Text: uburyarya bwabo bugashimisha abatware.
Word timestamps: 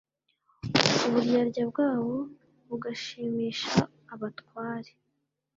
uburyarya 1.07 1.63
bwabo 1.71 2.13
bugashimisha 2.67 3.77
abatware. 4.13 4.91